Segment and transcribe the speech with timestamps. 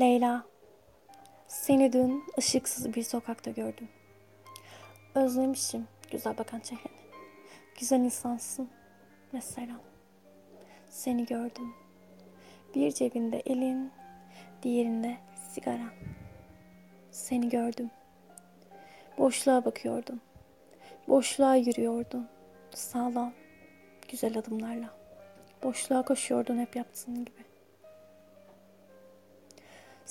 [0.00, 0.44] Leyla,
[1.48, 3.88] seni dün ışıksız bir sokakta gördüm.
[5.14, 6.96] Özlemişim güzel bakan çehreni.
[7.80, 8.68] Güzel insansın
[9.32, 9.74] mesela.
[10.88, 11.74] Seni gördüm.
[12.74, 13.92] Bir cebinde elin,
[14.62, 15.16] diğerinde
[15.50, 15.92] sigaran.
[17.10, 17.90] Seni gördüm.
[19.18, 20.20] Boşluğa bakıyordun.
[21.08, 22.28] Boşluğa yürüyordun.
[22.74, 23.32] Sağlam,
[24.08, 24.90] güzel adımlarla.
[25.62, 27.53] Boşluğa koşuyordun hep yaptığın gibi.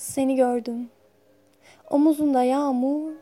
[0.04, 0.90] Seni gördüm.
[1.90, 3.12] Omuzunda yağmur,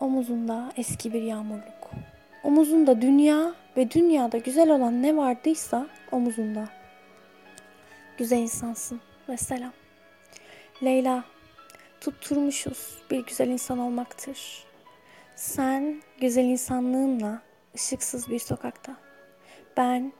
[0.00, 1.90] omuzunda eski bir yağmurluk.
[2.44, 6.68] Omuzunda dünya ve dünyada güzel olan ne vardıysa omuzunda.
[8.18, 9.72] Güzel insansın ve selam.
[10.82, 11.24] Leyla,
[12.00, 14.64] tutturmuşuz bir güzel insan olmaktır.
[15.36, 17.42] Sen güzel insanlığınla
[17.74, 18.96] ışıksız bir sokakta.
[19.76, 20.12] Ben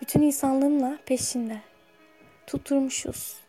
[0.00, 1.60] bütün insanlığımla peşinde.
[2.46, 3.40] Tutturmuşuz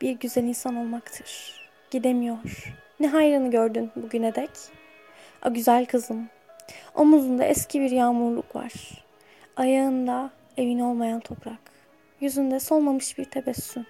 [0.00, 1.60] bir güzel insan olmaktır.
[1.90, 2.74] Gidemiyor.
[3.00, 4.50] Ne hayrını gördün bugüne dek?
[5.42, 6.28] A güzel kızım.
[6.94, 8.72] Omuzunda eski bir yağmurluk var.
[9.56, 11.58] Ayağında evin olmayan toprak.
[12.20, 13.86] Yüzünde solmamış bir tebessüm.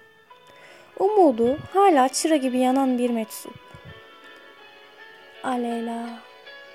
[0.99, 3.59] Umudu hala çıra gibi yanan bir meczup.
[5.43, 6.09] A Leyla,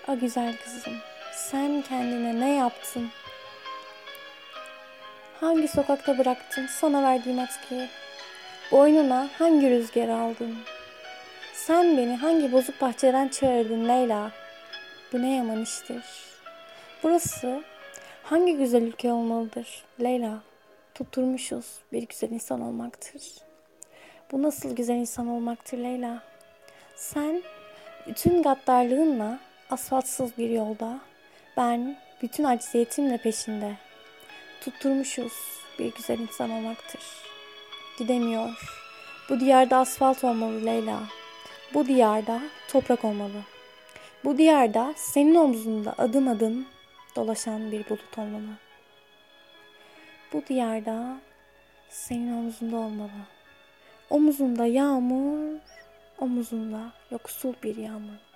[0.09, 0.95] a güzel kızım.
[1.33, 3.09] Sen kendine ne yaptın?
[5.41, 7.89] Hangi sokakta bıraktın sana verdiğim atkıyı?
[8.73, 10.57] Boynuna hangi rüzgar aldın?
[11.55, 14.31] Sen beni hangi bozuk bahçeden çağırdın Leyla?
[15.13, 16.05] Bu ne yaman iştir.
[17.03, 17.63] Burası
[18.23, 20.43] hangi güzel ülke olmalıdır Leyla?
[20.95, 23.23] Tutturmuşuz bir güzel insan olmaktır.
[24.33, 26.23] Bu nasıl güzel insan olmaktır Leyla?
[26.97, 27.43] Sen
[28.07, 29.39] bütün gaddarlığınla
[29.71, 31.01] asfaltsız bir yolda,
[31.57, 33.75] ben bütün acziyetimle peşinde.
[34.61, 35.33] Tutturmuşuz
[35.79, 37.01] bir güzel insan olmaktır.
[37.99, 38.51] Gidemiyor.
[39.29, 41.01] Bu diyarda asfalt olmalı Leyla.
[41.75, 43.43] Bu diyarda toprak olmalı.
[44.25, 46.67] Bu diyarda senin omzunda adım adım
[47.17, 48.57] dolaşan bir bulut olmalı.
[50.33, 51.17] Bu diyarda
[51.89, 53.11] senin omzunda olmalı.
[54.11, 55.59] Omuzunda yağmur,
[56.19, 58.36] omuzunda yoksul bir yağmur.